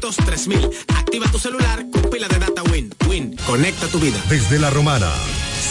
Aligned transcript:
200 0.00 0.16
3000 0.16 0.70
Activa 0.96 1.26
tu 1.30 1.38
celular 1.38 1.84
con 1.90 2.02
pila 2.10 2.28
de 2.28 2.38
data 2.38 2.62
Win. 2.70 2.92
Win, 3.08 3.36
conecta 3.46 3.86
tu 3.88 3.98
vida. 3.98 4.18
Desde 4.28 4.58
La 4.58 4.70
Romana, 4.70 5.10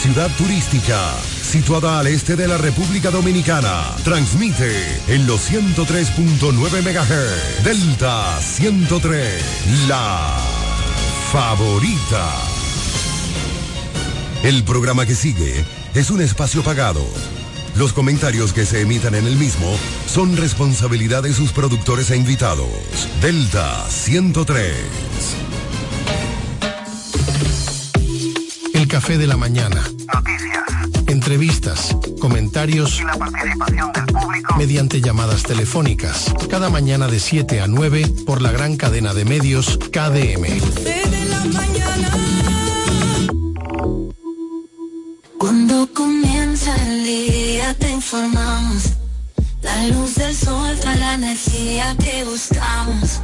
ciudad 0.02 0.30
turística, 0.36 0.98
situada 1.42 1.98
al 2.00 2.06
este 2.06 2.36
de 2.36 2.48
la 2.48 2.58
República 2.58 3.10
Dominicana, 3.10 3.82
transmite 4.04 4.72
en 5.08 5.26
los 5.26 5.50
103.9 5.50 6.52
MHz. 6.82 7.64
Delta 7.64 8.40
103, 8.40 9.88
la 9.88 10.36
favorita. 11.32 12.30
El 14.42 14.62
programa 14.64 15.06
que 15.06 15.14
sigue 15.14 15.64
es 15.94 16.10
un 16.10 16.20
espacio 16.20 16.62
pagado. 16.62 17.04
Los 17.76 17.92
comentarios 17.92 18.52
que 18.52 18.64
se 18.64 18.82
emitan 18.82 19.14
en 19.14 19.26
el 19.26 19.36
mismo 19.36 19.76
son 20.06 20.36
responsabilidad 20.36 21.24
de 21.24 21.32
sus 21.32 21.52
productores 21.52 22.10
e 22.10 22.16
invitados. 22.16 22.68
Delta 23.20 23.84
103. 23.88 24.74
El 28.74 28.86
café 28.88 29.18
de 29.18 29.26
la 29.26 29.36
mañana. 29.36 29.82
Noticias. 30.12 30.64
Entrevistas, 31.06 31.96
comentarios 32.20 33.00
Y 33.00 33.04
la 33.04 33.16
participación 33.16 33.92
del 33.92 34.06
público. 34.06 34.56
mediante 34.56 35.00
llamadas 35.00 35.42
telefónicas. 35.42 36.32
Cada 36.48 36.70
mañana 36.70 37.08
de 37.08 37.18
7 37.18 37.60
a 37.60 37.66
9 37.66 38.06
por 38.24 38.40
la 38.40 38.52
gran 38.52 38.76
cadena 38.76 39.14
de 39.14 39.24
medios 39.24 39.78
KDM. 39.90 40.42
Desde 40.82 41.24
la 41.26 41.44
mañana. 41.46 42.63
La 48.14 49.88
luz 49.88 50.14
del 50.14 50.32
sol 50.36 50.78
trae 50.80 50.96
la 50.98 51.14
energía 51.14 51.96
que 51.98 52.22
buscamos. 52.22 53.20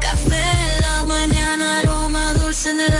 Café 0.00 0.42
en 0.42 0.80
la 0.82 1.04
mañana, 1.04 1.78
aroma 1.78 2.32
dulce 2.32 2.70
en 2.70 2.80
el 2.80 2.94